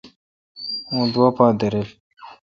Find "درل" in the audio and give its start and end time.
1.59-1.89